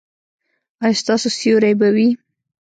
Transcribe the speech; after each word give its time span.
ایا 0.83 0.99
ستاسو 1.01 1.27
سیوری 1.37 1.73
به 1.79 1.87
وي؟ 1.95 2.09